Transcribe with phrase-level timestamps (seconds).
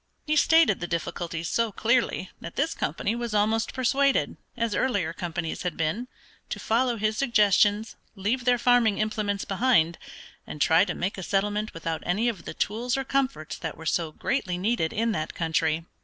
[0.25, 5.61] He stated the difficulties so clearly that this company was almost persuaded, as earlier companies
[5.61, 6.07] had been,
[6.49, 9.99] to follow his suggestions, leave their farming implements behind,
[10.47, 13.85] and try to make a settlement without any of the tools or comforts that were
[13.85, 15.85] so greatly needed in that country.